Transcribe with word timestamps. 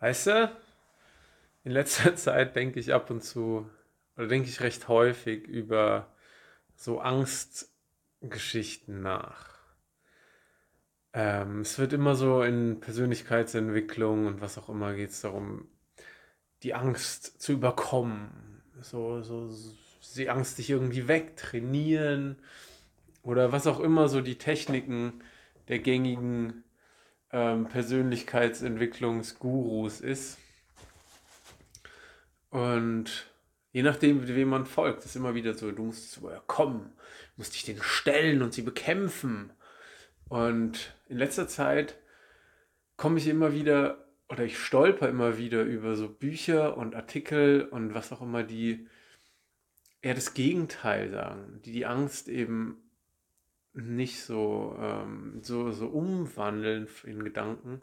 Weißt 0.00 0.28
du, 0.28 0.50
in 1.64 1.72
letzter 1.72 2.16
Zeit 2.16 2.56
denke 2.56 2.80
ich 2.80 2.94
ab 2.94 3.10
und 3.10 3.22
zu, 3.22 3.68
oder 4.16 4.26
denke 4.26 4.48
ich 4.48 4.60
recht 4.60 4.88
häufig 4.88 5.46
über 5.46 6.08
so 6.76 7.00
Angstgeschichten 7.00 9.02
nach. 9.02 9.58
Ähm, 11.12 11.60
es 11.60 11.78
wird 11.78 11.92
immer 11.92 12.14
so 12.14 12.42
in 12.42 12.80
Persönlichkeitsentwicklung 12.80 14.26
und 14.26 14.40
was 14.40 14.58
auch 14.58 14.68
immer 14.68 14.94
geht 14.94 15.10
es 15.10 15.20
darum, 15.20 15.68
die 16.62 16.74
Angst 16.74 17.40
zu 17.40 17.52
überkommen. 17.52 18.62
So, 18.80 19.22
so, 19.22 19.48
so, 19.48 19.72
die 20.16 20.30
Angst 20.30 20.56
sich 20.56 20.70
irgendwie 20.70 21.08
wegtrainieren 21.08 22.36
oder 23.22 23.52
was 23.52 23.66
auch 23.66 23.80
immer 23.80 24.08
so 24.08 24.20
die 24.20 24.38
Techniken 24.38 25.22
der 25.68 25.80
gängigen 25.80 26.64
ähm, 27.32 27.68
Persönlichkeitsentwicklungsgurus 27.68 30.00
ist. 30.00 30.38
Und 32.50 33.30
je 33.72 33.82
nachdem, 33.82 34.26
wem 34.26 34.48
man 34.48 34.66
folgt, 34.66 35.04
ist 35.04 35.16
immer 35.16 35.34
wieder 35.34 35.54
so, 35.54 35.70
du 35.70 35.84
musst 35.84 36.12
zu 36.12 36.28
ihr 36.28 36.42
kommen, 36.46 36.92
musst 37.36 37.54
dich 37.54 37.64
denen 37.64 37.82
stellen 37.82 38.42
und 38.42 38.54
sie 38.54 38.62
bekämpfen. 38.62 39.52
Und 40.28 40.94
in 41.08 41.18
letzter 41.18 41.48
Zeit 41.48 41.98
komme 42.96 43.18
ich 43.18 43.28
immer 43.28 43.52
wieder 43.52 44.04
oder 44.28 44.44
ich 44.44 44.58
stolper 44.58 45.08
immer 45.08 45.38
wieder 45.38 45.62
über 45.62 45.96
so 45.96 46.08
Bücher 46.08 46.76
und 46.76 46.94
Artikel 46.94 47.62
und 47.62 47.94
was 47.94 48.12
auch 48.12 48.20
immer, 48.20 48.42
die 48.42 48.86
eher 50.02 50.14
das 50.14 50.34
Gegenteil 50.34 51.10
sagen, 51.10 51.62
die 51.64 51.72
die 51.72 51.86
Angst 51.86 52.28
eben 52.28 52.87
nicht 53.86 54.22
so, 54.22 54.76
ähm, 54.80 55.40
so, 55.42 55.72
so 55.72 55.86
umwandeln 55.86 56.88
in 57.04 57.22
Gedanken 57.22 57.82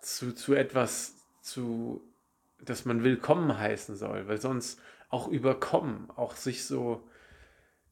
zu, 0.00 0.34
zu 0.34 0.54
etwas, 0.54 1.16
zu, 1.42 2.02
das 2.60 2.84
man 2.84 3.04
willkommen 3.04 3.58
heißen 3.58 3.96
soll, 3.96 4.28
weil 4.28 4.40
sonst 4.40 4.80
auch 5.08 5.28
überkommen, 5.28 6.10
auch 6.10 6.36
sich 6.36 6.64
so 6.64 7.08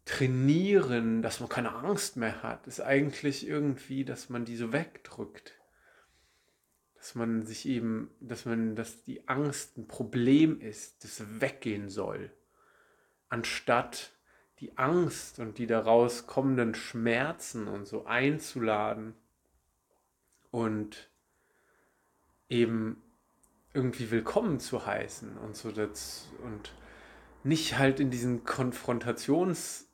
trainieren, 0.04 1.22
dass 1.22 1.40
man 1.40 1.48
keine 1.48 1.74
Angst 1.74 2.16
mehr 2.16 2.42
hat, 2.42 2.66
ist 2.66 2.80
eigentlich 2.80 3.46
irgendwie, 3.46 4.04
dass 4.04 4.28
man 4.28 4.44
die 4.44 4.56
so 4.56 4.72
wegdrückt. 4.72 5.54
Dass 6.96 7.14
man 7.14 7.42
sich 7.44 7.66
eben, 7.66 8.10
dass 8.20 8.44
man, 8.44 8.76
dass 8.76 9.02
die 9.04 9.28
Angst 9.28 9.76
ein 9.76 9.88
Problem 9.88 10.60
ist, 10.60 11.04
das 11.04 11.22
weggehen 11.40 11.88
soll, 11.88 12.30
anstatt 13.28 14.12
die 14.62 14.78
Angst 14.78 15.40
und 15.40 15.58
die 15.58 15.66
daraus 15.66 16.28
kommenden 16.28 16.76
Schmerzen 16.76 17.66
und 17.66 17.84
so 17.86 18.06
einzuladen 18.06 19.14
und 20.52 21.10
eben 22.48 23.02
irgendwie 23.74 24.12
willkommen 24.12 24.60
zu 24.60 24.86
heißen 24.86 25.36
und 25.36 25.56
so 25.56 25.72
das 25.72 26.28
und 26.44 26.72
nicht 27.42 27.76
halt 27.76 27.98
in 27.98 28.12
diesen 28.12 28.44
Konfrontations 28.44 29.88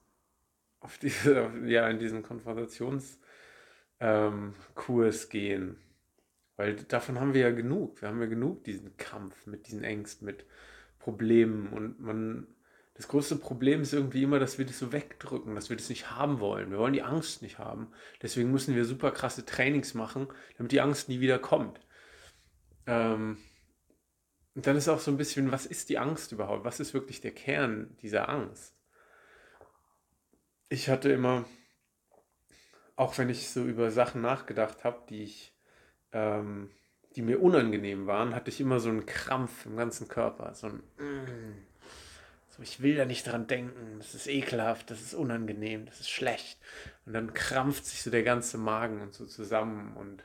auf 0.80 0.98
diese, 0.98 1.50
ja, 1.64 1.88
in 1.88 1.98
diesen 1.98 2.22
Konfrontationskurs 2.22 3.18
ähm, 4.00 5.30
gehen. 5.30 5.78
Weil 6.56 6.76
davon 6.76 7.18
haben 7.18 7.32
wir 7.32 7.40
ja 7.40 7.52
genug. 7.52 8.02
Wir 8.02 8.08
haben 8.08 8.20
ja 8.20 8.26
genug 8.26 8.64
diesen 8.64 8.98
Kampf 8.98 9.46
mit 9.46 9.66
diesen 9.68 9.82
Ängsten, 9.82 10.26
mit 10.26 10.44
Problemen 10.98 11.68
und 11.68 12.00
man 12.00 12.46
das 12.98 13.06
größte 13.06 13.36
Problem 13.36 13.82
ist 13.82 13.92
irgendwie 13.92 14.24
immer, 14.24 14.40
dass 14.40 14.58
wir 14.58 14.66
das 14.66 14.80
so 14.80 14.90
wegdrücken, 14.90 15.54
dass 15.54 15.70
wir 15.70 15.76
das 15.76 15.88
nicht 15.88 16.10
haben 16.10 16.40
wollen. 16.40 16.72
Wir 16.72 16.78
wollen 16.78 16.92
die 16.92 17.04
Angst 17.04 17.42
nicht 17.42 17.60
haben. 17.60 17.92
Deswegen 18.22 18.50
müssen 18.50 18.74
wir 18.74 18.84
super 18.84 19.12
krasse 19.12 19.46
Trainings 19.46 19.94
machen, 19.94 20.26
damit 20.56 20.72
die 20.72 20.80
Angst 20.80 21.08
nie 21.08 21.20
wieder 21.20 21.38
kommt. 21.38 21.78
Ähm, 22.86 23.38
und 24.56 24.66
dann 24.66 24.74
ist 24.74 24.88
auch 24.88 24.98
so 24.98 25.12
ein 25.12 25.16
bisschen, 25.16 25.52
was 25.52 25.64
ist 25.64 25.90
die 25.90 25.98
Angst 25.98 26.32
überhaupt? 26.32 26.64
Was 26.64 26.80
ist 26.80 26.92
wirklich 26.92 27.20
der 27.20 27.30
Kern 27.30 27.96
dieser 28.02 28.28
Angst? 28.28 28.74
Ich 30.68 30.88
hatte 30.88 31.12
immer, 31.12 31.44
auch 32.96 33.16
wenn 33.16 33.28
ich 33.28 33.48
so 33.48 33.62
über 33.62 33.92
Sachen 33.92 34.22
nachgedacht 34.22 34.82
habe, 34.82 35.06
die 35.08 35.22
ich, 35.22 35.56
ähm, 36.10 36.72
die 37.14 37.22
mir 37.22 37.40
unangenehm 37.40 38.08
waren, 38.08 38.34
hatte 38.34 38.50
ich 38.50 38.60
immer 38.60 38.80
so 38.80 38.88
einen 38.88 39.06
Krampf 39.06 39.66
im 39.66 39.76
ganzen 39.76 40.08
Körper, 40.08 40.52
so 40.56 40.66
ein 40.66 40.82
mm, 40.98 41.67
so, 42.58 42.62
ich 42.62 42.82
will 42.82 42.96
da 42.96 43.04
nicht 43.04 43.26
dran 43.26 43.46
denken, 43.46 43.98
das 43.98 44.14
ist 44.14 44.26
ekelhaft, 44.26 44.90
das 44.90 45.00
ist 45.00 45.14
unangenehm, 45.14 45.86
das 45.86 46.00
ist 46.00 46.10
schlecht. 46.10 46.58
Und 47.06 47.12
dann 47.12 47.32
krampft 47.32 47.86
sich 47.86 48.02
so 48.02 48.10
der 48.10 48.24
ganze 48.24 48.58
Magen 48.58 49.00
und 49.00 49.14
so 49.14 49.26
zusammen 49.26 49.96
und 49.96 50.24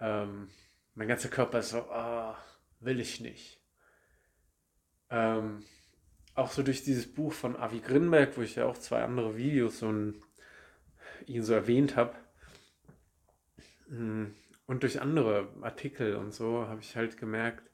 ähm, 0.00 0.48
mein 0.94 1.08
ganzer 1.08 1.28
Körper 1.28 1.60
ist 1.60 1.70
so, 1.70 1.86
oh, 1.90 2.34
will 2.80 3.00
ich 3.00 3.20
nicht. 3.20 3.60
Ähm, 5.10 5.64
auch 6.34 6.50
so 6.50 6.62
durch 6.62 6.82
dieses 6.82 7.12
Buch 7.12 7.32
von 7.32 7.56
Avi 7.56 7.80
Grinberg, 7.80 8.36
wo 8.36 8.42
ich 8.42 8.56
ja 8.56 8.66
auch 8.66 8.78
zwei 8.78 9.02
andere 9.02 9.36
Videos 9.36 9.78
so 9.78 9.90
ein, 9.90 10.22
ihn 11.26 11.42
so 11.42 11.52
erwähnt 11.52 11.96
habe. 11.96 12.14
Hm, 13.88 14.34
und 14.66 14.82
durch 14.82 15.00
andere 15.00 15.48
Artikel 15.60 16.16
und 16.16 16.32
so 16.32 16.66
habe 16.66 16.80
ich 16.80 16.96
halt 16.96 17.18
gemerkt, 17.18 17.70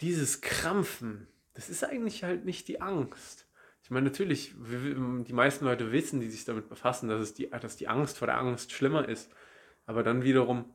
dieses 0.00 0.40
Krampfen, 0.40 1.26
das 1.54 1.70
ist 1.70 1.84
eigentlich 1.84 2.24
halt 2.24 2.44
nicht 2.44 2.68
die 2.68 2.80
Angst. 2.80 3.46
Ich 3.82 3.90
meine, 3.90 4.06
natürlich, 4.06 4.54
die 4.56 5.32
meisten 5.32 5.64
Leute 5.64 5.92
wissen, 5.92 6.20
die 6.20 6.30
sich 6.30 6.44
damit 6.44 6.68
befassen, 6.68 7.08
dass, 7.08 7.20
es 7.20 7.34
die, 7.34 7.50
dass 7.50 7.76
die 7.76 7.88
Angst 7.88 8.18
vor 8.18 8.26
der 8.26 8.38
Angst 8.38 8.72
schlimmer 8.72 9.08
ist. 9.08 9.30
Aber 9.86 10.02
dann 10.02 10.22
wiederum, 10.24 10.72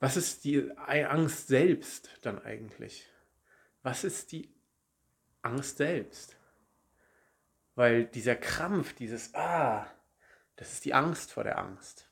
was 0.00 0.16
ist 0.16 0.44
die 0.44 0.70
Angst 0.76 1.48
selbst 1.48 2.10
dann 2.22 2.42
eigentlich? 2.42 3.08
Was 3.82 4.04
ist 4.04 4.32
die 4.32 4.52
Angst 5.42 5.78
selbst? 5.78 6.36
Weil 7.74 8.06
dieser 8.06 8.36
Krampf, 8.36 8.94
dieses 8.94 9.34
Ah, 9.34 9.86
das 10.56 10.72
ist 10.72 10.84
die 10.84 10.94
Angst 10.94 11.32
vor 11.32 11.44
der 11.44 11.58
Angst. 11.58 12.10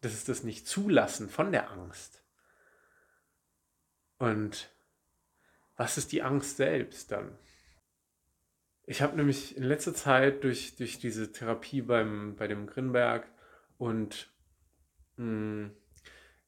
Das 0.00 0.14
ist 0.14 0.28
das 0.28 0.44
Nicht-Zulassen 0.44 1.28
von 1.28 1.52
der 1.52 1.70
Angst. 1.70 2.22
Und 4.18 4.71
was 5.76 5.98
ist 5.98 6.12
die 6.12 6.22
Angst 6.22 6.56
selbst 6.56 7.10
dann? 7.12 7.36
Ich 8.84 9.00
habe 9.00 9.16
nämlich 9.16 9.56
in 9.56 9.62
letzter 9.62 9.94
Zeit 9.94 10.44
durch, 10.44 10.76
durch 10.76 10.98
diese 10.98 11.32
Therapie 11.32 11.82
beim, 11.82 12.34
bei 12.36 12.48
dem 12.48 12.66
Grinberg 12.66 13.28
und 13.78 14.30
mh, 15.16 15.24
hm, 15.24 15.70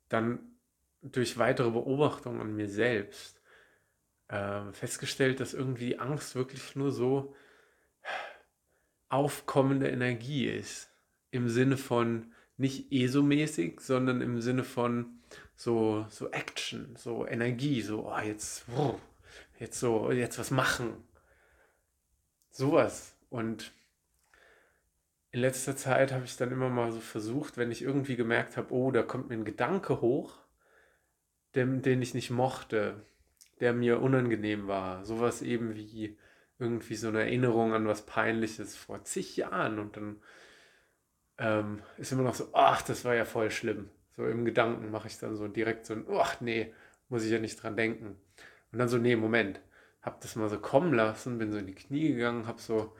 dann 0.08 0.40
durch 1.02 1.38
weitere 1.38 1.70
Beobachtungen 1.70 2.40
an 2.40 2.56
mir 2.56 2.68
selbst 2.68 3.40
äh, 4.28 4.72
festgestellt, 4.72 5.40
dass 5.40 5.54
irgendwie 5.54 5.98
Angst 5.98 6.34
wirklich 6.34 6.76
nur 6.76 6.92
so 6.92 7.34
aufkommende 9.08 9.88
Energie 9.88 10.46
ist. 10.46 10.90
Im 11.30 11.48
Sinne 11.48 11.76
von 11.76 12.32
nicht 12.56 12.92
ESO-mäßig, 12.92 13.80
sondern 13.80 14.20
im 14.20 14.40
Sinne 14.40 14.64
von 14.64 15.18
so, 15.56 16.06
so 16.08 16.30
Action, 16.30 16.96
so 16.96 17.26
Energie, 17.26 17.80
so 17.82 18.08
oh, 18.08 18.18
jetzt, 18.18 18.64
wow, 18.68 19.00
jetzt 19.58 19.78
so, 19.78 20.10
jetzt 20.10 20.38
was 20.38 20.50
machen. 20.50 21.04
Sowas. 22.50 23.16
Und 23.30 23.72
in 25.30 25.40
letzter 25.40 25.76
Zeit 25.76 26.12
habe 26.12 26.24
ich 26.24 26.36
dann 26.36 26.52
immer 26.52 26.68
mal 26.68 26.92
so 26.92 27.00
versucht, 27.00 27.56
wenn 27.56 27.72
ich 27.72 27.82
irgendwie 27.82 28.16
gemerkt 28.16 28.56
habe, 28.56 28.72
oh, 28.72 28.90
da 28.90 29.02
kommt 29.02 29.28
mir 29.28 29.34
ein 29.34 29.44
Gedanke 29.44 30.00
hoch, 30.00 30.38
den, 31.54 31.82
den 31.82 32.02
ich 32.02 32.14
nicht 32.14 32.30
mochte, 32.30 33.04
der 33.60 33.72
mir 33.72 34.00
unangenehm 34.00 34.68
war. 34.68 35.04
Sowas 35.04 35.42
eben 35.42 35.74
wie 35.74 36.16
irgendwie 36.58 36.94
so 36.94 37.08
eine 37.08 37.20
Erinnerung 37.22 37.74
an 37.74 37.86
was 37.86 38.06
Peinliches 38.06 38.76
vor 38.76 39.02
zig 39.04 39.36
Jahren 39.36 39.78
und 39.78 39.96
dann 39.96 40.22
ähm, 41.38 41.82
ist 41.98 42.12
immer 42.12 42.22
noch 42.22 42.34
so, 42.34 42.50
ach, 42.52 42.82
das 42.82 43.04
war 43.04 43.14
ja 43.14 43.24
voll 43.24 43.50
schlimm. 43.50 43.90
So 44.16 44.26
im 44.26 44.44
Gedanken 44.44 44.90
mache 44.90 45.08
ich 45.08 45.18
dann 45.18 45.34
so 45.34 45.48
direkt 45.48 45.86
so 45.86 45.94
ein, 45.94 46.06
ach 46.12 46.40
nee, 46.40 46.72
muss 47.08 47.24
ich 47.24 47.32
ja 47.32 47.40
nicht 47.40 47.60
dran 47.60 47.76
denken. 47.76 48.16
Und 48.74 48.80
dann 48.80 48.88
so, 48.88 48.98
nee, 48.98 49.14
Moment. 49.14 49.60
Hab 50.02 50.20
das 50.20 50.36
mal 50.36 50.50
so 50.50 50.58
kommen 50.58 50.92
lassen, 50.92 51.38
bin 51.38 51.50
so 51.50 51.58
in 51.58 51.66
die 51.66 51.74
Knie 51.74 52.08
gegangen, 52.08 52.46
hab 52.46 52.60
so 52.60 52.92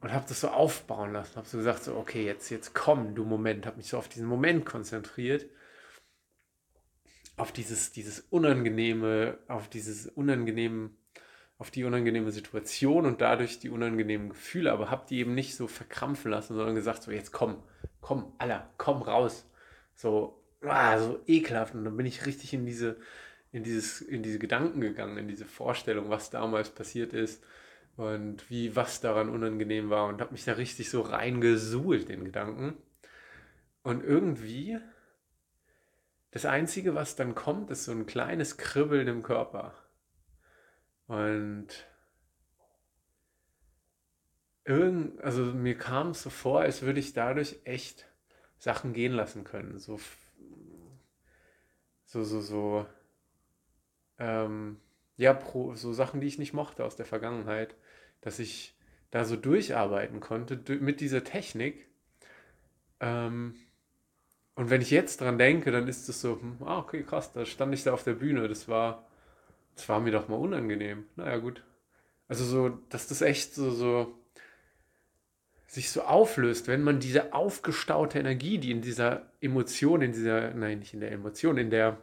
und 0.00 0.12
hab 0.12 0.26
das 0.28 0.40
so 0.40 0.48
aufbauen 0.48 1.12
lassen. 1.12 1.36
Hab 1.36 1.46
so 1.46 1.58
gesagt, 1.58 1.82
so, 1.82 1.96
okay, 1.96 2.24
jetzt, 2.24 2.48
jetzt 2.48 2.74
komm, 2.74 3.16
du 3.16 3.24
Moment. 3.24 3.66
Hab 3.66 3.76
mich 3.76 3.88
so 3.88 3.98
auf 3.98 4.08
diesen 4.08 4.28
Moment 4.28 4.64
konzentriert. 4.64 5.46
Auf 7.36 7.50
dieses, 7.52 7.90
dieses 7.90 8.20
unangenehme, 8.20 9.38
auf 9.48 9.68
dieses 9.68 10.06
unangenehme, 10.06 10.90
auf 11.58 11.72
die 11.72 11.84
unangenehme 11.84 12.30
Situation 12.30 13.04
und 13.04 13.20
dadurch 13.20 13.58
die 13.58 13.68
unangenehmen 13.68 14.30
Gefühle, 14.30 14.72
aber 14.72 14.90
hab 14.90 15.08
die 15.08 15.18
eben 15.18 15.34
nicht 15.34 15.56
so 15.56 15.66
verkrampfen 15.66 16.30
lassen, 16.30 16.54
sondern 16.54 16.76
gesagt, 16.76 17.02
so, 17.02 17.10
jetzt 17.10 17.32
komm, 17.32 17.62
komm, 18.00 18.32
aller, 18.38 18.70
komm 18.78 19.02
raus. 19.02 19.44
So, 19.94 20.40
ah, 20.62 20.98
so 20.98 21.20
ekelhaft. 21.26 21.74
Und 21.74 21.84
dann 21.84 21.96
bin 21.96 22.06
ich 22.06 22.26
richtig 22.26 22.54
in 22.54 22.64
diese, 22.64 22.96
in, 23.52 23.64
dieses, 23.64 24.00
in 24.00 24.22
diese 24.22 24.38
Gedanken 24.38 24.80
gegangen, 24.80 25.18
in 25.18 25.28
diese 25.28 25.44
Vorstellung, 25.44 26.10
was 26.10 26.30
damals 26.30 26.70
passiert 26.70 27.12
ist 27.12 27.42
und 27.96 28.48
wie 28.50 28.76
was 28.76 29.00
daran 29.00 29.28
unangenehm 29.28 29.90
war 29.90 30.06
und 30.06 30.20
habe 30.20 30.32
mich 30.32 30.44
da 30.44 30.52
richtig 30.52 30.90
so 30.90 31.00
reingesuhlt 31.00 32.10
in 32.10 32.24
Gedanken. 32.24 32.76
Und 33.82 34.04
irgendwie 34.04 34.78
das 36.30 36.44
Einzige, 36.46 36.94
was 36.94 37.16
dann 37.16 37.34
kommt, 37.34 37.70
ist 37.70 37.84
so 37.84 37.92
ein 37.92 38.06
kleines 38.06 38.56
Kribbeln 38.56 39.08
im 39.08 39.22
Körper. 39.22 39.74
Und 41.08 41.68
irgend, 44.64 45.20
also 45.22 45.42
mir 45.42 45.76
kam 45.76 46.10
es 46.10 46.22
so 46.22 46.30
vor, 46.30 46.60
als 46.60 46.82
würde 46.82 47.00
ich 47.00 47.14
dadurch 47.14 47.58
echt 47.64 48.06
Sachen 48.58 48.92
gehen 48.92 49.12
lassen 49.12 49.42
können. 49.42 49.80
So, 49.80 49.98
so, 52.04 52.22
so, 52.22 52.40
so, 52.40 52.86
ähm, 54.20 54.76
ja, 55.16 55.32
pro, 55.34 55.74
so 55.74 55.92
Sachen, 55.92 56.20
die 56.20 56.28
ich 56.28 56.38
nicht 56.38 56.54
mochte 56.54 56.84
aus 56.84 56.96
der 56.96 57.06
Vergangenheit, 57.06 57.74
dass 58.20 58.38
ich 58.38 58.76
da 59.10 59.24
so 59.24 59.34
durcharbeiten 59.36 60.20
konnte 60.20 60.60
mit 60.80 61.00
dieser 61.00 61.24
Technik. 61.24 61.88
Ähm, 63.00 63.56
und 64.54 64.70
wenn 64.70 64.82
ich 64.82 64.90
jetzt 64.90 65.20
dran 65.20 65.38
denke, 65.38 65.72
dann 65.72 65.88
ist 65.88 66.08
es 66.08 66.20
so, 66.20 66.40
hm, 66.40 66.58
ah, 66.60 66.78
okay, 66.78 67.02
krass, 67.02 67.32
da 67.32 67.44
stand 67.44 67.74
ich 67.74 67.82
da 67.82 67.92
auf 67.92 68.04
der 68.04 68.14
Bühne, 68.14 68.46
das 68.46 68.68
war, 68.68 69.08
das 69.74 69.88
war 69.88 70.00
mir 70.00 70.12
doch 70.12 70.28
mal 70.28 70.36
unangenehm. 70.36 71.06
Naja, 71.16 71.38
gut. 71.38 71.64
Also 72.28 72.44
so, 72.44 72.68
dass 72.90 73.08
das 73.08 73.22
echt 73.22 73.54
so, 73.54 73.70
so 73.70 74.14
sich 75.66 75.90
so 75.90 76.02
auflöst, 76.02 76.68
wenn 76.68 76.82
man 76.82 77.00
diese 77.00 77.32
aufgestaute 77.32 78.18
Energie, 78.18 78.58
die 78.58 78.70
in 78.70 78.82
dieser 78.82 79.30
Emotion, 79.40 80.02
in 80.02 80.12
dieser, 80.12 80.52
nein, 80.52 80.80
nicht 80.80 80.94
in 80.94 81.00
der 81.00 81.12
Emotion, 81.12 81.58
in 81.58 81.70
der, 81.70 82.02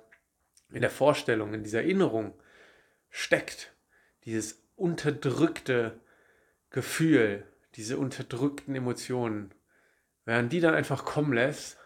in 0.72 0.82
der 0.82 0.90
Vorstellung, 0.90 1.54
in 1.54 1.64
dieser 1.64 1.82
Erinnerung 1.82 2.34
steckt, 3.10 3.74
dieses 4.26 4.64
unterdrückte 4.76 6.00
Gefühl, 6.70 7.46
diese 7.76 7.98
unterdrückten 7.98 8.76
Emotionen, 8.76 9.54
während 10.26 10.52
die 10.52 10.60
dann 10.60 10.74
einfach 10.74 11.06
kommen 11.06 11.34
lässt, 11.34 11.78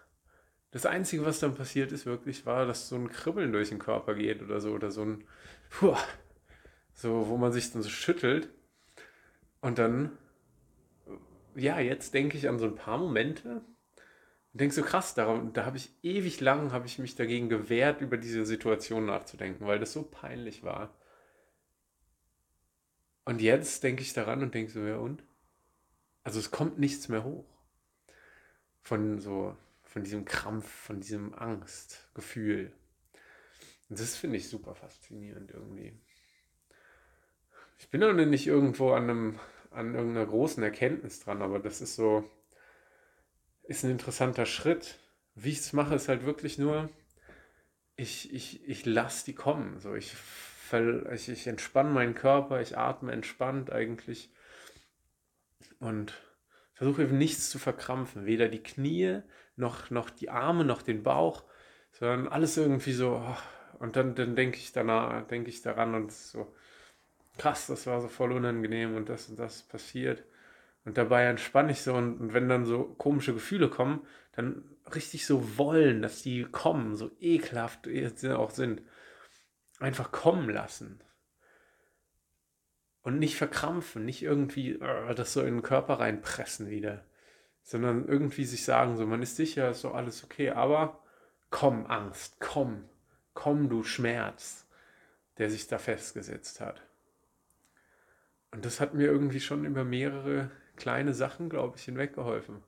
das 0.72 0.86
Einzige, 0.86 1.26
was 1.26 1.40
dann 1.40 1.56
passiert 1.56 1.92
ist, 1.92 2.06
wirklich 2.06 2.46
war, 2.46 2.66
dass 2.66 2.88
so 2.88 2.96
ein 2.96 3.12
Kribbeln 3.12 3.52
durch 3.52 3.70
den 3.70 3.80
Körper 3.80 4.16
geht 4.16 4.42
oder 4.42 4.62
so, 4.62 4.72
oder 4.72 4.90
so 4.90 5.04
ein, 5.04 5.26
puh, 5.70 5.98
so, 6.94 7.28
wo 7.28 7.38
man 7.38 7.52
sich 7.52 7.72
dann 7.72 7.82
so 7.82 7.90
schüttelt. 7.90 8.50
Und 9.60 9.78
dann 9.78 10.18
ja, 11.56 11.80
jetzt 11.80 12.14
denke 12.14 12.38
ich 12.38 12.48
an 12.48 12.60
so 12.60 12.66
ein 12.66 12.76
paar 12.76 12.98
Momente 12.98 13.62
und 14.54 14.60
denke 14.62 14.76
so 14.76 14.84
krass, 14.84 15.14
da, 15.14 15.38
da 15.54 15.66
habe 15.66 15.78
ich 15.78 15.90
ewig 16.04 16.42
lang, 16.42 16.72
habe 16.72 16.86
ich 16.86 17.00
mich 17.00 17.16
dagegen 17.16 17.50
gewehrt, 17.50 18.02
über 18.02 18.18
diese 18.18 18.46
Situation 18.46 19.06
nachzudenken, 19.06 19.66
weil 19.66 19.80
das 19.80 19.94
so 19.94 20.04
peinlich 20.04 20.64
war. 20.64 20.94
Und 23.24 23.42
jetzt 23.42 23.84
denke 23.84 24.02
ich 24.02 24.14
daran 24.14 24.42
und 24.42 24.54
denke 24.54 24.72
so, 24.72 24.82
ja 24.82 24.98
und? 24.98 25.24
Also 26.24 26.40
es 26.40 26.52
kommt 26.52 26.80
nichts 26.80 27.08
mehr 27.08 27.24
hoch. 27.24 27.46
Von 28.82 29.20
so, 29.20 29.56
von 29.84 30.04
diesem 30.04 30.26
Krampf, 30.26 30.70
von 30.70 31.00
diesem 31.00 31.34
Angstgefühl. 31.34 32.74
Und 33.90 34.00
das 34.00 34.18
finde 34.18 34.38
ich 34.38 34.50
super 34.50 34.76
faszinierend 34.76 35.52
irgendwie. 35.52 35.94
Ich 37.78 37.90
bin 37.90 38.02
noch 38.02 38.14
nicht 38.14 38.48
irgendwo 38.48 38.92
an 38.92 39.10
einem 39.10 39.40
an 39.72 39.96
irgendeiner 39.96 40.26
großen 40.26 40.62
Erkenntnis 40.62 41.22
dran, 41.22 41.42
aber 41.42 41.60
das 41.60 41.82
ist 41.82 41.96
so, 41.96 42.30
ist 43.72 43.84
ein 43.84 43.92
interessanter 43.92 44.46
Schritt. 44.46 45.00
Wie 45.34 45.50
ich 45.50 45.60
es 45.60 45.74
mache, 45.74 45.96
ist 45.96 46.10
halt 46.10 46.26
wirklich 46.26 46.58
nur, 46.58 46.90
ich, 47.96 48.34
ich, 48.34 48.68
ich 48.68 48.86
lasse 48.86 49.26
die 49.26 49.34
kommen. 49.34 49.80
So, 49.80 49.96
ich, 49.96 50.14
ich, 51.14 51.30
ich 51.30 51.48
entspanne 51.48 51.90
meinen 51.90 52.16
Körper, 52.16 52.62
ich 52.62 52.78
atme 52.78 53.12
entspannt 53.12 53.72
eigentlich 53.72 54.30
und 55.80 56.14
versuche 56.74 57.04
eben 57.04 57.18
nichts 57.18 57.50
zu 57.50 57.60
verkrampfen. 57.60 58.26
Weder 58.26 58.48
die 58.50 58.64
Knie, 58.64 59.22
noch, 59.56 59.90
noch 59.90 60.10
die 60.10 60.30
Arme, 60.30 60.66
noch 60.66 60.82
den 60.82 61.04
Bauch, 61.04 61.44
sondern 61.92 62.28
alles 62.28 62.58
irgendwie 62.58 62.94
so. 62.94 63.24
Und 63.80 63.96
dann, 63.96 64.16
dann 64.16 64.36
denke 64.36 64.58
ich 64.58 64.72
danach, 64.74 65.26
denke 65.28 65.50
ich 65.50 65.62
daran 65.62 65.96
und 65.96 66.12
so, 66.12 66.54
krass, 67.38 67.68
das 67.68 67.88
war 67.88 68.02
so 68.02 68.08
voll 68.08 68.32
unangenehm 68.32 68.96
und 68.96 69.10
das 69.10 69.30
und 69.30 69.40
das 69.40 69.64
passiert. 69.64 70.24
Und 70.84 70.98
dabei 70.98 71.26
entspanne 71.26 71.72
ich 71.72 71.82
so 71.82 71.94
und, 71.94 72.20
und 72.20 72.34
wenn 72.34 72.50
dann 72.50 72.66
so 72.66 72.84
komische 72.84 73.34
Gefühle 73.34 73.70
kommen, 73.70 74.06
dann 74.34 74.64
richtig 74.94 75.26
so 75.26 75.58
wollen, 75.58 76.02
dass 76.02 76.22
die 76.24 76.44
kommen, 76.44 76.96
so 76.96 77.12
ekelhaft 77.20 77.88
sie 78.16 78.36
auch 78.36 78.52
sind. 78.52 78.82
Einfach 79.80 80.12
kommen 80.12 80.50
lassen. 80.50 81.02
Und 83.04 83.20
nicht 83.20 83.36
verkrampfen, 83.36 84.06
nicht 84.06 84.22
irgendwie 84.22 84.76
uh, 84.76 85.14
das 85.16 85.34
so 85.34 85.42
in 85.42 85.56
den 85.56 85.64
Körper 85.64 86.00
reinpressen 86.00 86.70
wieder. 86.70 87.04
Sondern 87.64 88.08
irgendwie 88.08 88.46
sich 88.46 88.64
sagen, 88.64 88.98
so, 88.98 89.06
man 89.06 89.22
ist 89.22 89.36
sicher, 89.36 89.72
ist 89.72 89.82
so 89.82 89.92
alles 89.92 90.24
okay, 90.24 90.52
aber 90.52 91.04
komm, 91.50 91.86
Angst, 91.86 92.38
komm, 92.40 92.86
komm, 93.34 93.70
du 93.70 93.84
Schmerz, 93.84 94.68
der 95.38 95.50
sich 95.50 95.68
da 95.68 95.78
festgesetzt 95.78 96.60
hat. 96.60 96.82
Und 98.52 98.66
das 98.66 98.80
hat 98.80 98.94
mir 98.94 99.08
irgendwie 99.08 99.40
schon 99.40 99.66
über 99.66 99.84
mehrere 99.84 100.52
kleine 100.82 101.14
Sachen, 101.14 101.48
glaube 101.48 101.78
ich, 101.78 101.84
hinweggeholfen, 101.84 102.64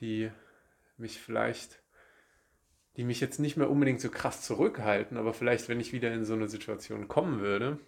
die 0.00 0.30
mich 0.96 1.20
vielleicht, 1.20 1.82
die 2.96 3.04
mich 3.04 3.20
jetzt 3.20 3.38
nicht 3.38 3.58
mehr 3.58 3.68
unbedingt 3.68 4.00
so 4.00 4.08
krass 4.08 4.40
zurückhalten, 4.40 5.18
aber 5.18 5.34
vielleicht, 5.34 5.68
wenn 5.68 5.78
ich 5.78 5.92
wieder 5.92 6.10
in 6.12 6.24
so 6.24 6.32
eine 6.32 6.48
Situation 6.48 7.06
kommen 7.06 7.40
würde, 7.40 7.78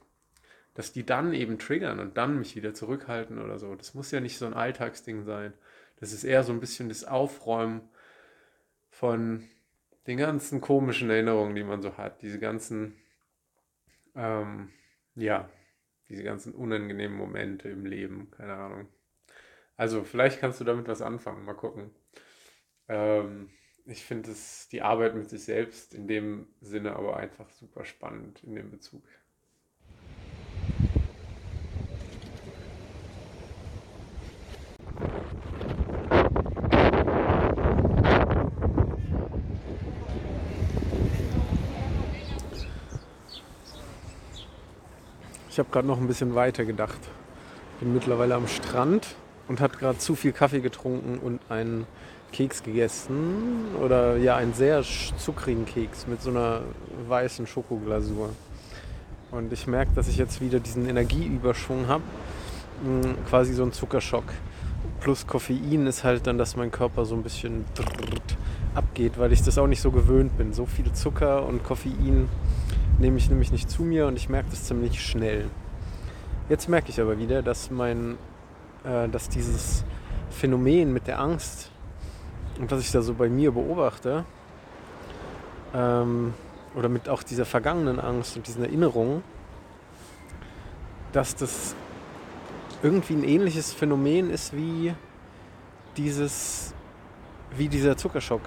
dass 0.74 0.92
die 0.92 1.06
dann 1.06 1.32
eben 1.32 1.58
triggern 1.58 2.00
und 2.00 2.18
dann 2.18 2.38
mich 2.38 2.54
wieder 2.54 2.74
zurückhalten 2.74 3.38
oder 3.38 3.58
so. 3.58 3.74
Das 3.74 3.94
muss 3.94 4.10
ja 4.10 4.20
nicht 4.20 4.36
so 4.36 4.44
ein 4.44 4.52
Alltagsding 4.52 5.24
sein. 5.24 5.54
Das 5.98 6.12
ist 6.12 6.24
eher 6.24 6.44
so 6.44 6.52
ein 6.52 6.60
bisschen 6.60 6.90
das 6.90 7.04
Aufräumen 7.04 7.88
von 8.90 9.48
den 10.06 10.18
ganzen 10.18 10.60
komischen 10.60 11.08
Erinnerungen, 11.08 11.54
die 11.54 11.64
man 11.64 11.80
so 11.80 11.96
hat. 11.96 12.20
Diese 12.20 12.38
ganzen, 12.38 12.94
ähm, 14.14 14.70
ja, 15.14 15.48
diese 16.10 16.24
ganzen 16.24 16.54
unangenehmen 16.54 17.16
Momente 17.16 17.70
im 17.70 17.86
Leben, 17.86 18.30
keine 18.30 18.52
Ahnung. 18.52 18.88
Also 19.76 20.04
vielleicht 20.04 20.40
kannst 20.40 20.60
du 20.60 20.64
damit 20.64 20.88
was 20.88 21.02
anfangen, 21.02 21.44
mal 21.44 21.54
gucken. 21.54 21.90
Ähm, 22.88 23.50
ich 23.84 24.04
finde 24.04 24.34
die 24.72 24.82
Arbeit 24.82 25.14
mit 25.14 25.28
sich 25.28 25.44
selbst 25.44 25.94
in 25.94 26.08
dem 26.08 26.48
Sinne 26.60 26.96
aber 26.96 27.16
einfach 27.16 27.50
super 27.50 27.84
spannend 27.84 28.42
in 28.42 28.54
dem 28.54 28.70
Bezug. 28.70 29.04
Ich 45.50 45.58
habe 45.58 45.70
gerade 45.70 45.86
noch 45.86 45.98
ein 45.98 46.06
bisschen 46.06 46.34
weiter 46.34 46.64
gedacht. 46.64 46.98
Bin 47.80 47.94
mittlerweile 47.94 48.34
am 48.34 48.46
Strand 48.46 49.16
und 49.48 49.60
hat 49.60 49.78
gerade 49.78 49.98
zu 49.98 50.14
viel 50.14 50.32
Kaffee 50.32 50.60
getrunken 50.60 51.18
und 51.18 51.40
einen 51.48 51.86
Keks 52.32 52.62
gegessen. 52.62 53.76
Oder 53.82 54.16
ja, 54.16 54.36
einen 54.36 54.54
sehr 54.54 54.82
zuckrigen 55.16 55.66
Keks 55.66 56.06
mit 56.06 56.20
so 56.20 56.30
einer 56.30 56.62
weißen 57.08 57.46
Schokoglasur. 57.46 58.30
Und 59.30 59.52
ich 59.52 59.66
merke, 59.66 59.92
dass 59.94 60.08
ich 60.08 60.16
jetzt 60.16 60.40
wieder 60.40 60.60
diesen 60.60 60.88
Energieüberschwung 60.88 61.88
habe. 61.88 62.02
Hm, 62.84 63.16
quasi 63.28 63.54
so 63.54 63.62
ein 63.62 63.72
Zuckerschock. 63.72 64.24
Plus 65.00 65.26
Koffein 65.26 65.86
ist 65.86 66.04
halt 66.04 66.26
dann, 66.26 66.38
dass 66.38 66.56
mein 66.56 66.70
Körper 66.70 67.04
so 67.04 67.14
ein 67.14 67.22
bisschen 67.22 67.64
abgeht, 68.74 69.18
weil 69.18 69.32
ich 69.32 69.42
das 69.42 69.58
auch 69.58 69.66
nicht 69.66 69.80
so 69.80 69.90
gewöhnt 69.90 70.36
bin. 70.36 70.52
So 70.52 70.66
viel 70.66 70.92
Zucker 70.92 71.46
und 71.46 71.64
Koffein 71.64 72.28
nehme 72.98 73.18
ich 73.18 73.28
nämlich 73.28 73.52
nicht 73.52 73.70
zu 73.70 73.82
mir 73.82 74.06
und 74.06 74.16
ich 74.16 74.28
merke 74.28 74.50
das 74.50 74.64
ziemlich 74.64 75.00
schnell. 75.00 75.46
Jetzt 76.48 76.68
merke 76.68 76.90
ich 76.90 77.00
aber 77.00 77.18
wieder, 77.18 77.42
dass 77.42 77.70
mein, 77.70 78.16
dass 79.10 79.28
dieses 79.28 79.84
Phänomen 80.30 80.92
mit 80.92 81.06
der 81.06 81.18
Angst 81.18 81.70
und 82.58 82.70
was 82.70 82.80
ich 82.80 82.90
da 82.90 83.02
so 83.02 83.14
bei 83.14 83.28
mir 83.28 83.52
beobachte, 83.52 84.24
ähm, 85.74 86.34
oder 86.74 86.88
mit 86.88 87.08
auch 87.08 87.22
dieser 87.22 87.44
vergangenen 87.44 88.00
Angst 88.00 88.36
und 88.36 88.46
diesen 88.46 88.62
Erinnerungen, 88.62 89.22
dass 91.12 91.34
das 91.34 91.74
irgendwie 92.82 93.14
ein 93.14 93.24
ähnliches 93.24 93.72
Phänomen 93.72 94.30
ist 94.30 94.54
wie 94.54 94.94
dieses, 95.96 96.74
wie 97.56 97.68
dieser 97.68 97.96
Zuckerschock. 97.96 98.42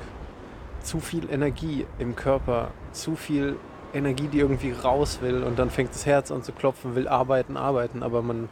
Zu 0.84 1.00
viel 1.00 1.30
Energie 1.30 1.86
im 1.98 2.16
Körper, 2.16 2.72
zu 2.92 3.16
viel 3.16 3.58
Energie, 3.94 4.28
die 4.28 4.40
irgendwie 4.40 4.72
raus 4.72 5.20
will 5.22 5.44
und 5.44 5.58
dann 5.58 5.72
fängt 5.72 5.90
das 5.92 6.06
Herz 6.06 6.32
an 6.32 6.44
zu 6.44 6.52
klopfen, 6.52 6.96
will 6.96 7.08
arbeiten, 7.08 7.58
arbeiten, 7.58 8.04
aber 8.04 8.22
man 8.22 8.50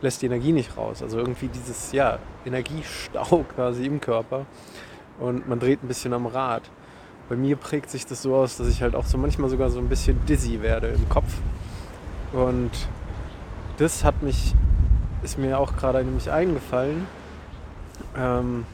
lässt 0.00 0.22
die 0.22 0.26
Energie 0.26 0.52
nicht 0.52 0.76
raus. 0.76 1.02
Also 1.02 1.18
irgendwie 1.18 1.48
dieses, 1.48 1.92
ja, 1.92 2.18
Energiestau 2.44 3.44
quasi 3.54 3.86
im 3.86 4.00
Körper 4.00 4.46
und 5.18 5.48
man 5.48 5.60
dreht 5.60 5.82
ein 5.82 5.88
bisschen 5.88 6.12
am 6.12 6.26
Rad. 6.26 6.62
Bei 7.28 7.36
mir 7.36 7.56
prägt 7.56 7.90
sich 7.90 8.06
das 8.06 8.22
so 8.22 8.34
aus, 8.34 8.56
dass 8.56 8.68
ich 8.68 8.82
halt 8.82 8.96
auch 8.96 9.04
so 9.04 9.16
manchmal 9.16 9.50
sogar 9.50 9.70
so 9.70 9.78
ein 9.78 9.88
bisschen 9.88 10.24
dizzy 10.26 10.62
werde 10.62 10.88
im 10.88 11.08
Kopf. 11.08 11.32
Und 12.32 12.70
das 13.76 14.04
hat 14.04 14.22
mich, 14.22 14.54
ist 15.22 15.38
mir 15.38 15.58
auch 15.58 15.76
gerade 15.76 16.02
nämlich 16.02 16.30
eingefallen, 16.30 17.06
ähm, 18.16 18.66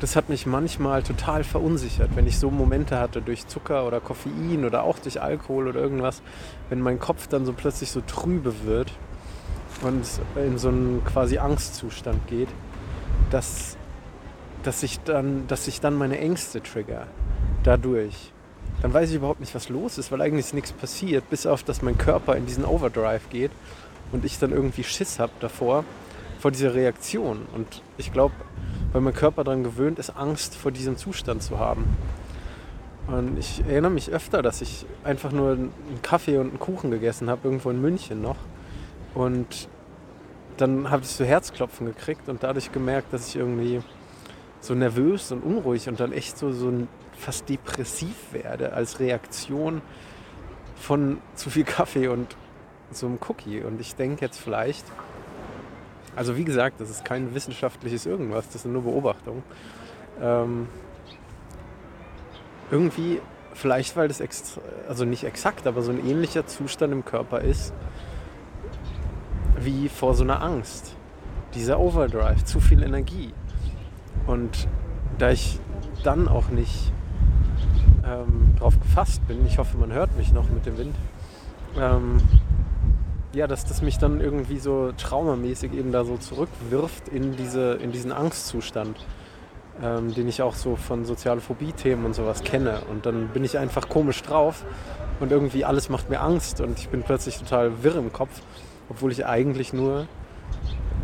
das 0.00 0.16
hat 0.16 0.28
mich 0.28 0.46
manchmal 0.46 1.04
total 1.04 1.44
verunsichert, 1.44 2.16
wenn 2.16 2.26
ich 2.26 2.36
so 2.36 2.50
Momente 2.50 2.98
hatte 2.98 3.22
durch 3.22 3.46
Zucker 3.46 3.86
oder 3.86 4.00
Koffein 4.00 4.64
oder 4.64 4.82
auch 4.82 4.98
durch 4.98 5.22
Alkohol 5.22 5.68
oder 5.68 5.80
irgendwas, 5.80 6.22
wenn 6.70 6.80
mein 6.80 6.98
Kopf 6.98 7.28
dann 7.28 7.46
so 7.46 7.52
plötzlich 7.52 7.92
so 7.92 8.00
trübe 8.00 8.64
wird 8.64 8.92
und 9.82 10.04
in 10.36 10.58
so 10.58 10.68
einen 10.68 11.02
quasi 11.04 11.38
Angstzustand 11.38 12.26
geht, 12.26 12.48
dass, 13.30 13.76
dass, 14.62 14.82
ich 14.82 15.00
dann, 15.00 15.46
dass 15.48 15.68
ich 15.68 15.80
dann 15.80 15.94
meine 15.94 16.18
Ängste 16.18 16.62
trigger 16.62 17.06
dadurch. 17.64 18.32
Dann 18.80 18.92
weiß 18.92 19.10
ich 19.10 19.16
überhaupt 19.16 19.40
nicht, 19.40 19.54
was 19.54 19.68
los 19.68 19.98
ist, 19.98 20.10
weil 20.10 20.20
eigentlich 20.20 20.52
nichts 20.54 20.72
passiert, 20.72 21.28
bis 21.30 21.46
auf, 21.46 21.62
dass 21.62 21.82
mein 21.82 21.98
Körper 21.98 22.36
in 22.36 22.46
diesen 22.46 22.64
Overdrive 22.64 23.28
geht 23.30 23.50
und 24.12 24.24
ich 24.24 24.38
dann 24.38 24.50
irgendwie 24.50 24.84
Schiss 24.84 25.18
habe 25.18 25.32
davor, 25.40 25.84
vor 26.38 26.50
dieser 26.50 26.74
Reaktion. 26.74 27.42
Und 27.54 27.82
ich 27.96 28.12
glaube, 28.12 28.34
weil 28.92 29.00
mein 29.00 29.14
Körper 29.14 29.44
daran 29.44 29.62
gewöhnt 29.62 29.98
ist, 29.98 30.10
Angst 30.10 30.54
vor 30.54 30.72
diesem 30.72 30.96
Zustand 30.96 31.42
zu 31.42 31.58
haben. 31.58 31.84
Und 33.06 33.38
ich 33.38 33.64
erinnere 33.66 33.90
mich 33.90 34.10
öfter, 34.10 34.42
dass 34.42 34.60
ich 34.60 34.86
einfach 35.02 35.32
nur 35.32 35.52
einen 35.52 35.72
Kaffee 36.02 36.38
und 36.38 36.50
einen 36.50 36.60
Kuchen 36.60 36.90
gegessen 36.90 37.28
habe, 37.28 37.40
irgendwo 37.44 37.70
in 37.70 37.80
München 37.80 38.22
noch. 38.22 38.36
Und 39.14 39.68
dann 40.56 40.90
habe 40.90 41.02
ich 41.02 41.08
so 41.08 41.24
Herzklopfen 41.24 41.86
gekriegt 41.86 42.28
und 42.28 42.42
dadurch 42.42 42.72
gemerkt, 42.72 43.12
dass 43.12 43.28
ich 43.28 43.36
irgendwie 43.36 43.82
so 44.60 44.74
nervös 44.74 45.32
und 45.32 45.42
unruhig 45.42 45.88
und 45.88 45.98
dann 45.98 46.12
echt 46.12 46.38
so, 46.38 46.52
so 46.52 46.86
fast 47.18 47.48
depressiv 47.48 48.14
werde 48.32 48.72
als 48.72 49.00
Reaktion 49.00 49.82
von 50.76 51.18
zu 51.34 51.50
viel 51.50 51.64
Kaffee 51.64 52.08
und 52.08 52.36
so 52.90 53.06
einem 53.06 53.18
Cookie. 53.28 53.62
Und 53.62 53.80
ich 53.80 53.94
denke 53.94 54.24
jetzt 54.24 54.38
vielleicht, 54.38 54.84
also 56.16 56.36
wie 56.36 56.44
gesagt, 56.44 56.80
das 56.80 56.90
ist 56.90 57.04
kein 57.04 57.34
wissenschaftliches 57.34 58.06
irgendwas, 58.06 58.48
das 58.50 58.62
sind 58.62 58.72
nur 58.72 58.82
Beobachtungen. 58.82 59.42
Ähm, 60.20 60.68
irgendwie, 62.70 63.20
vielleicht 63.54 63.96
weil 63.96 64.08
das 64.08 64.20
extra, 64.20 64.60
also 64.88 65.04
nicht 65.04 65.24
exakt, 65.24 65.66
aber 65.66 65.82
so 65.82 65.90
ein 65.90 66.06
ähnlicher 66.06 66.46
Zustand 66.46 66.92
im 66.92 67.04
Körper 67.04 67.40
ist, 67.40 67.72
wie 69.64 69.88
vor 69.88 70.14
so 70.14 70.24
einer 70.24 70.42
Angst. 70.42 70.96
Dieser 71.54 71.78
Overdrive, 71.78 72.44
zu 72.44 72.60
viel 72.60 72.82
Energie. 72.82 73.32
Und 74.26 74.68
da 75.18 75.30
ich 75.30 75.58
dann 76.02 76.28
auch 76.28 76.48
nicht 76.48 76.92
ähm, 78.04 78.54
drauf 78.58 78.78
gefasst 78.80 79.26
bin, 79.26 79.46
ich 79.46 79.58
hoffe, 79.58 79.76
man 79.76 79.92
hört 79.92 80.16
mich 80.16 80.32
noch 80.32 80.48
mit 80.48 80.66
dem 80.66 80.78
Wind, 80.78 80.94
ähm, 81.78 82.16
ja, 83.34 83.46
dass 83.46 83.64
das 83.64 83.82
mich 83.82 83.98
dann 83.98 84.20
irgendwie 84.20 84.58
so 84.58 84.92
traumamäßig 84.92 85.72
eben 85.72 85.92
da 85.92 86.04
so 86.04 86.16
zurückwirft 86.16 87.08
in, 87.08 87.36
diese, 87.36 87.74
in 87.74 87.92
diesen 87.92 88.12
Angstzustand, 88.12 88.96
ähm, 89.82 90.14
den 90.14 90.28
ich 90.28 90.42
auch 90.42 90.54
so 90.54 90.76
von 90.76 91.04
soziale 91.04 91.40
Phobie-Themen 91.40 92.04
und 92.04 92.14
sowas 92.14 92.42
kenne. 92.42 92.82
Und 92.90 93.06
dann 93.06 93.28
bin 93.28 93.42
ich 93.44 93.58
einfach 93.58 93.88
komisch 93.88 94.22
drauf 94.22 94.64
und 95.20 95.32
irgendwie 95.32 95.64
alles 95.64 95.88
macht 95.88 96.10
mir 96.10 96.20
Angst 96.20 96.60
und 96.60 96.78
ich 96.78 96.88
bin 96.88 97.02
plötzlich 97.02 97.38
total 97.38 97.82
wirr 97.82 97.96
im 97.96 98.12
Kopf, 98.12 98.42
obwohl 98.88 99.12
ich 99.12 99.26
eigentlich 99.26 99.72
nur 99.72 100.06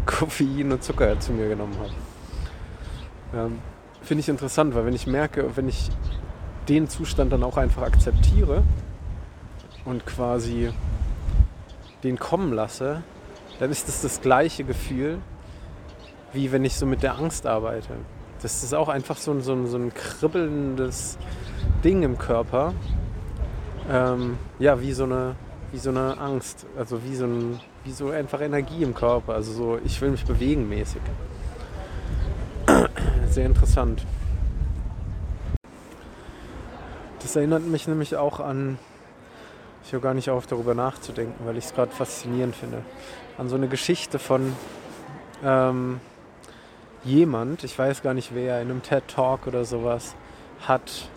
Koffein 0.07 0.73
und 0.73 0.83
Zucker 0.83 1.19
zu 1.21 1.33
mir 1.33 1.49
genommen 1.49 1.77
habe. 1.79 3.47
Ähm, 3.47 3.59
Finde 4.03 4.21
ich 4.21 4.29
interessant, 4.29 4.75
weil 4.75 4.87
wenn 4.87 4.95
ich 4.95 5.07
merke, 5.07 5.57
wenn 5.57 5.69
ich 5.69 5.91
den 6.69 6.89
Zustand 6.89 7.33
dann 7.33 7.43
auch 7.43 7.57
einfach 7.57 7.83
akzeptiere 7.83 8.63
und 9.85 10.07
quasi 10.07 10.71
den 12.05 12.19
kommen 12.19 12.53
lasse, 12.53 13.03
dann 13.59 13.71
ist 13.71 13.89
das 13.89 14.03
das 14.03 14.21
gleiche 14.21 14.65
Gefühl, 14.65 15.19
wie 16.33 16.53
wenn 16.53 16.65
ich 16.65 16.77
so 16.77 16.87
mit 16.87 17.03
der 17.03 17.19
Angst 17.19 17.47
arbeite. 17.47 17.95
Das 18.41 18.63
ist 18.63 18.73
auch 18.73 18.89
einfach 18.89 19.17
so 19.17 19.33
ein, 19.33 19.41
so 19.41 19.53
ein, 19.53 19.67
so 19.67 19.77
ein 19.77 19.93
kribbelndes 19.93 21.19
Ding 21.83 22.03
im 22.03 22.19
Körper. 22.19 22.73
Ähm, 23.91 24.39
ja, 24.59 24.81
wie 24.81 24.93
so, 24.93 25.05
eine, 25.05 25.35
wie 25.73 25.79
so 25.79 25.91
eine 25.91 26.19
Angst. 26.19 26.67
Also 26.77 27.03
wie 27.05 27.15
so, 27.15 27.25
ein, 27.25 27.61
wie 27.85 27.93
so 27.93 28.11
einfach 28.11 28.41
Energie 28.41 28.83
im 28.83 28.95
Körper. 28.95 29.35
Also 29.35 29.53
so, 29.53 29.79
ich 29.85 30.01
will 30.01 30.11
mich 30.11 30.25
bewegen 30.25 30.69
mäßig. 30.69 31.03
Sehr 33.29 33.47
interessant. 33.47 34.05
Das 37.21 37.37
erinnert 37.37 37.67
mich 37.67 37.87
nämlich 37.89 38.17
auch 38.17 38.41
an 38.41 38.79
ich 39.89 39.95
höre 39.95 40.03
gar 40.03 40.13
nicht 40.13 40.29
auf, 40.29 40.47
darüber 40.47 40.75
nachzudenken, 40.75 41.47
weil 41.47 41.57
ich 41.57 41.65
es 41.65 41.75
gerade 41.75 41.91
faszinierend 41.91 42.55
finde. 42.55 42.83
An 43.39 43.49
so 43.49 43.57
eine 43.57 43.69
Geschichte 43.69 44.19
von 44.19 44.55
ähm, 45.43 45.99
jemand, 47.05 47.65
ich 47.65 47.79
weiß 47.79 48.03
gar 48.03 48.13
nicht 48.13 48.35
wer, 48.35 48.61
in 48.61 48.71
einem 48.71 48.83
TED 48.83 49.09
Talk 49.09 49.47
oder 49.47 49.65
sowas, 49.65 50.15
hat 50.67 51.09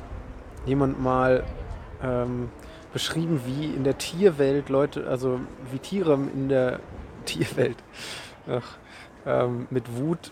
jemand 0.65 1.03
mal 1.03 1.43
ähm, 2.01 2.49
beschrieben, 2.93 3.41
wie 3.45 3.65
in 3.65 3.83
der 3.83 3.97
Tierwelt 3.97 4.69
Leute, 4.69 5.07
also 5.07 5.39
wie 5.71 5.79
Tiere 5.79 6.13
in 6.13 6.49
der 6.49 6.79
Tierwelt 7.25 7.77
ach, 8.47 8.77
ähm, 9.25 9.67
mit 9.69 9.97
Wut 9.97 10.31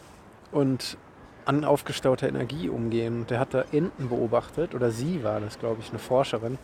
und 0.52 0.98
an 1.46 1.64
aufgestauter 1.64 2.28
Energie 2.28 2.70
umgehen. 2.70 3.26
Der 3.28 3.40
hat 3.40 3.54
da 3.54 3.64
Enten 3.72 4.10
beobachtet, 4.10 4.76
oder 4.76 4.92
sie 4.92 5.24
war 5.24 5.40
das, 5.40 5.60
glaube 5.60 5.82
ich, 5.82 5.90
eine 5.90 6.00
Forscherin 6.00 6.58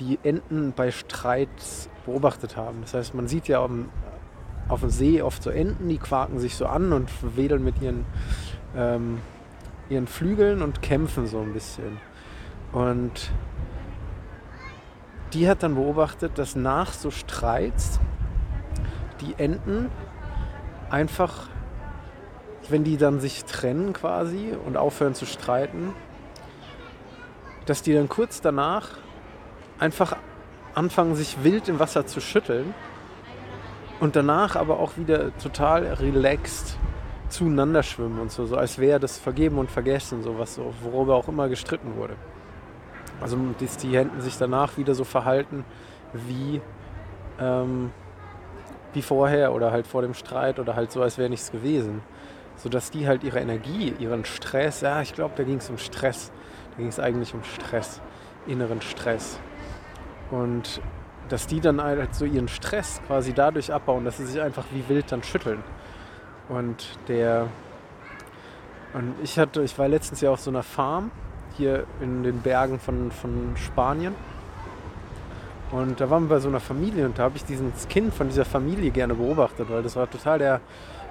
die 0.00 0.18
Enten 0.22 0.72
bei 0.74 0.90
Streits 0.90 1.88
beobachtet 2.06 2.56
haben. 2.56 2.80
Das 2.82 2.94
heißt, 2.94 3.14
man 3.14 3.28
sieht 3.28 3.48
ja 3.48 3.60
auf 3.60 4.80
dem 4.80 4.90
See 4.90 5.22
oft 5.22 5.42
so 5.42 5.50
Enten, 5.50 5.88
die 5.88 5.98
quaken 5.98 6.38
sich 6.38 6.56
so 6.56 6.66
an 6.66 6.92
und 6.92 7.10
wedeln 7.36 7.62
mit 7.62 7.80
ihren, 7.80 8.06
ähm, 8.76 9.18
ihren 9.88 10.06
Flügeln 10.06 10.62
und 10.62 10.82
kämpfen 10.82 11.26
so 11.26 11.40
ein 11.40 11.52
bisschen. 11.52 11.98
Und 12.72 13.30
die 15.32 15.48
hat 15.48 15.62
dann 15.62 15.74
beobachtet, 15.74 16.38
dass 16.38 16.56
nach 16.56 16.92
so 16.92 17.10
Streits 17.10 18.00
die 19.20 19.34
Enten 19.38 19.90
einfach, 20.90 21.48
wenn 22.68 22.84
die 22.84 22.96
dann 22.96 23.20
sich 23.20 23.44
trennen 23.44 23.92
quasi 23.92 24.52
und 24.64 24.76
aufhören 24.76 25.14
zu 25.14 25.26
streiten, 25.26 25.94
dass 27.66 27.82
die 27.82 27.94
dann 27.94 28.08
kurz 28.08 28.40
danach 28.40 28.88
einfach 29.78 30.16
anfangen, 30.74 31.14
sich 31.14 31.44
wild 31.44 31.68
im 31.68 31.78
Wasser 31.78 32.06
zu 32.06 32.20
schütteln 32.20 32.74
und 34.00 34.16
danach 34.16 34.56
aber 34.56 34.78
auch 34.78 34.96
wieder 34.96 35.36
total 35.38 35.84
relaxed 35.94 36.78
zueinander 37.28 37.82
schwimmen 37.82 38.18
und 38.18 38.32
so, 38.32 38.46
so 38.46 38.56
als 38.56 38.78
wäre 38.78 38.98
das 38.98 39.18
Vergeben 39.18 39.58
und 39.58 39.70
Vergessen, 39.70 40.22
sowas, 40.22 40.56
so, 40.56 40.74
worüber 40.82 41.14
auch 41.14 41.28
immer 41.28 41.48
gestritten 41.48 41.96
wurde. 41.96 42.16
Also, 43.20 43.36
dass 43.58 43.76
die 43.76 43.96
Händen 43.96 44.20
sich 44.20 44.36
danach 44.38 44.76
wieder 44.76 44.94
so 44.94 45.04
verhalten 45.04 45.64
wie, 46.12 46.60
ähm, 47.38 47.92
wie 48.92 49.02
vorher 49.02 49.52
oder 49.52 49.72
halt 49.72 49.86
vor 49.86 50.02
dem 50.02 50.14
Streit 50.14 50.58
oder 50.58 50.74
halt 50.74 50.90
so, 50.90 51.02
als 51.02 51.18
wäre 51.18 51.30
nichts 51.30 51.52
gewesen. 51.52 52.02
Sodass 52.56 52.90
die 52.90 53.06
halt 53.06 53.24
ihre 53.24 53.40
Energie, 53.40 53.94
ihren 53.98 54.24
Stress, 54.24 54.80
ja, 54.80 55.00
ich 55.00 55.14
glaube, 55.14 55.34
da 55.36 55.44
ging 55.44 55.58
es 55.58 55.70
um 55.70 55.78
Stress. 55.78 56.32
Da 56.72 56.76
ging 56.78 56.88
es 56.88 57.00
eigentlich 57.00 57.34
um 57.34 57.42
Stress, 57.44 58.00
inneren 58.46 58.80
Stress. 58.80 59.38
Und 60.30 60.80
dass 61.28 61.46
die 61.46 61.60
dann 61.60 61.82
halt 61.82 62.14
so 62.14 62.24
ihren 62.24 62.48
Stress 62.48 63.00
quasi 63.06 63.32
dadurch 63.32 63.72
abbauen, 63.72 64.04
dass 64.04 64.16
sie 64.16 64.26
sich 64.26 64.40
einfach 64.40 64.64
wie 64.72 64.88
wild 64.88 65.10
dann 65.12 65.22
schütteln. 65.22 65.62
Und 66.48 66.98
der 67.08 67.46
und 68.92 69.14
ich 69.22 69.38
hatte, 69.38 69.62
ich 69.62 69.78
war 69.78 69.88
letztens 69.88 70.20
ja 70.20 70.30
auf 70.30 70.40
so 70.40 70.50
einer 70.50 70.64
Farm 70.64 71.10
hier 71.56 71.84
in 72.00 72.22
den 72.22 72.40
Bergen 72.40 72.78
von, 72.78 73.10
von 73.10 73.52
Spanien. 73.56 74.14
Und 75.70 76.00
da 76.00 76.10
waren 76.10 76.24
wir 76.24 76.36
bei 76.36 76.40
so 76.40 76.48
einer 76.48 76.60
Familie 76.60 77.06
und 77.06 77.18
da 77.18 77.24
habe 77.24 77.36
ich 77.36 77.44
dieses 77.44 77.86
Kind 77.88 78.12
von 78.12 78.28
dieser 78.28 78.44
Familie 78.44 78.90
gerne 78.90 79.14
beobachtet, 79.14 79.70
weil 79.70 79.82
das 79.82 79.94
war 79.94 80.10
total 80.10 80.38
der 80.38 80.60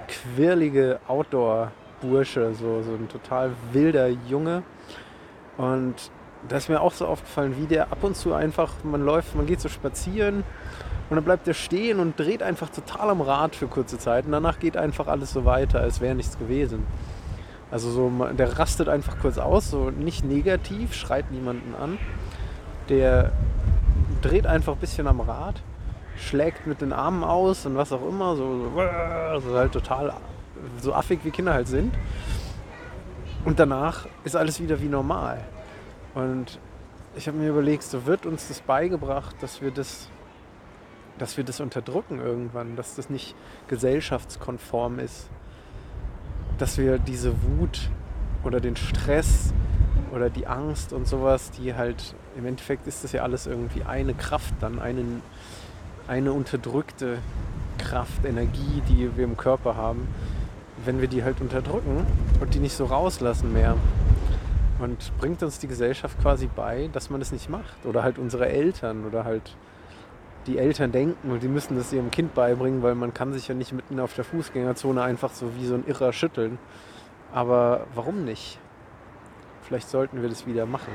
quirlige 0.06 1.00
Outdoor-Bursche, 1.08 2.52
so, 2.54 2.82
so 2.82 2.92
ein 2.92 3.08
total 3.08 3.52
wilder 3.72 4.08
Junge. 4.08 4.62
Und 5.56 6.10
da 6.48 6.56
ist 6.56 6.68
mir 6.68 6.80
auch 6.80 6.92
so 6.92 7.06
aufgefallen, 7.06 7.54
wie 7.58 7.66
der 7.66 7.90
ab 7.92 8.02
und 8.02 8.16
zu 8.16 8.34
einfach, 8.34 8.72
man 8.82 9.04
läuft, 9.04 9.34
man 9.34 9.46
geht 9.46 9.60
so 9.60 9.68
spazieren 9.68 10.44
und 11.08 11.16
dann 11.16 11.24
bleibt 11.24 11.48
er 11.48 11.54
stehen 11.54 11.98
und 11.98 12.18
dreht 12.18 12.42
einfach 12.42 12.68
total 12.70 13.10
am 13.10 13.20
Rad 13.20 13.56
für 13.56 13.66
kurze 13.66 13.98
Zeit 13.98 14.26
und 14.26 14.32
danach 14.32 14.58
geht 14.58 14.76
einfach 14.76 15.06
alles 15.06 15.32
so 15.32 15.44
weiter, 15.44 15.80
als 15.80 16.00
wäre 16.00 16.14
nichts 16.14 16.38
gewesen. 16.38 16.86
Also 17.70 17.90
so, 17.90 18.10
der 18.32 18.58
rastet 18.58 18.88
einfach 18.88 19.18
kurz 19.20 19.38
aus, 19.38 19.70
so 19.70 19.90
nicht 19.90 20.24
negativ, 20.24 20.94
schreit 20.94 21.30
niemanden 21.30 21.74
an. 21.74 21.98
Der 22.88 23.32
dreht 24.22 24.46
einfach 24.46 24.72
ein 24.72 24.78
bisschen 24.78 25.06
am 25.06 25.20
Rad, 25.20 25.62
schlägt 26.16 26.66
mit 26.66 26.80
den 26.80 26.92
Armen 26.92 27.22
aus 27.22 27.66
und 27.66 27.76
was 27.76 27.92
auch 27.92 28.06
immer, 28.06 28.34
so, 28.36 28.70
so, 28.74 29.40
so 29.40 29.56
halt 29.56 29.72
total 29.72 30.12
so 30.80 30.94
affig 30.94 31.20
wie 31.24 31.30
Kinder 31.30 31.54
halt 31.54 31.68
sind. 31.68 31.94
Und 33.44 33.58
danach 33.58 34.06
ist 34.24 34.36
alles 34.36 34.60
wieder 34.60 34.80
wie 34.82 34.88
normal. 34.88 35.42
Und 36.14 36.58
ich 37.16 37.26
habe 37.26 37.38
mir 37.38 37.48
überlegt, 37.48 37.82
so 37.82 38.06
wird 38.06 38.26
uns 38.26 38.48
das 38.48 38.60
beigebracht, 38.60 39.36
dass 39.40 39.62
wir 39.62 39.70
das, 39.70 40.08
dass 41.18 41.36
wir 41.36 41.44
das 41.44 41.60
unterdrücken 41.60 42.20
irgendwann, 42.20 42.76
dass 42.76 42.96
das 42.96 43.08
nicht 43.10 43.34
gesellschaftskonform 43.68 44.98
ist, 44.98 45.30
dass 46.60 46.76
wir 46.78 46.98
diese 46.98 47.32
Wut 47.42 47.88
oder 48.44 48.60
den 48.60 48.76
Stress 48.76 49.52
oder 50.12 50.28
die 50.28 50.46
Angst 50.46 50.92
und 50.92 51.06
sowas, 51.06 51.50
die 51.50 51.74
halt, 51.74 52.14
im 52.36 52.46
Endeffekt 52.46 52.86
ist 52.86 53.04
das 53.04 53.12
ja 53.12 53.22
alles 53.22 53.46
irgendwie 53.46 53.82
eine 53.84 54.14
Kraft 54.14 54.54
dann, 54.60 54.78
eine, 54.78 55.04
eine 56.06 56.32
unterdrückte 56.32 57.18
Kraft, 57.78 58.24
Energie, 58.24 58.82
die 58.88 59.16
wir 59.16 59.24
im 59.24 59.36
Körper 59.36 59.76
haben, 59.76 60.08
wenn 60.84 61.00
wir 61.00 61.08
die 61.08 61.24
halt 61.24 61.40
unterdrücken 61.40 62.06
und 62.40 62.54
die 62.54 62.58
nicht 62.58 62.74
so 62.74 62.84
rauslassen 62.84 63.52
mehr. 63.52 63.76
Und 64.80 65.12
bringt 65.18 65.42
uns 65.42 65.58
die 65.58 65.68
Gesellschaft 65.68 66.20
quasi 66.20 66.48
bei, 66.54 66.88
dass 66.92 67.10
man 67.10 67.20
das 67.20 67.32
nicht 67.32 67.50
macht. 67.50 67.84
Oder 67.84 68.02
halt 68.02 68.18
unsere 68.18 68.48
Eltern 68.48 69.04
oder 69.04 69.24
halt 69.24 69.54
die 70.46 70.58
Eltern 70.58 70.92
denken 70.92 71.30
und 71.30 71.42
die 71.42 71.48
müssen 71.48 71.76
das 71.76 71.92
ihrem 71.92 72.10
Kind 72.10 72.34
beibringen, 72.34 72.82
weil 72.82 72.94
man 72.94 73.12
kann 73.12 73.32
sich 73.32 73.48
ja 73.48 73.54
nicht 73.54 73.72
mitten 73.72 74.00
auf 74.00 74.14
der 74.14 74.24
Fußgängerzone 74.24 75.02
einfach 75.02 75.30
so 75.30 75.54
wie 75.56 75.66
so 75.66 75.74
ein 75.74 75.86
Irrer 75.86 76.12
schütteln. 76.12 76.58
Aber 77.32 77.86
warum 77.94 78.24
nicht? 78.24 78.58
Vielleicht 79.62 79.88
sollten 79.88 80.22
wir 80.22 80.28
das 80.28 80.46
wieder 80.46 80.66
machen. 80.66 80.92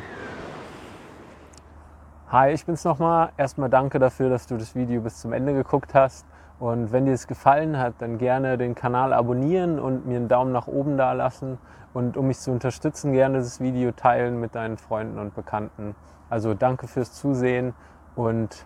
Hi, 2.29 2.51
ich 2.51 2.65
bin's 2.65 2.83
nochmal. 2.83 3.31
Erstmal 3.37 3.69
danke 3.69 3.99
dafür, 3.99 4.29
dass 4.29 4.47
du 4.47 4.57
das 4.57 4.75
Video 4.75 5.01
bis 5.01 5.21
zum 5.21 5.31
Ende 5.31 5.53
geguckt 5.53 5.93
hast. 5.93 6.25
Und 6.59 6.91
wenn 6.91 7.05
dir 7.05 7.13
es 7.13 7.27
gefallen 7.27 7.77
hat, 7.77 7.95
dann 7.99 8.17
gerne 8.17 8.57
den 8.57 8.75
Kanal 8.75 9.13
abonnieren 9.13 9.79
und 9.79 10.05
mir 10.05 10.17
einen 10.17 10.27
Daumen 10.27 10.51
nach 10.51 10.67
oben 10.67 10.97
da 10.97 11.13
lassen. 11.13 11.57
Und 11.93 12.17
um 12.17 12.27
mich 12.27 12.39
zu 12.39 12.51
unterstützen, 12.51 13.13
gerne 13.13 13.37
das 13.37 13.61
Video 13.61 13.91
teilen 13.91 14.39
mit 14.39 14.55
deinen 14.55 14.77
Freunden 14.77 15.19
und 15.19 15.35
Bekannten. 15.35 15.95
Also 16.29 16.53
danke 16.53 16.87
fürs 16.87 17.13
Zusehen 17.13 17.73
und 18.15 18.65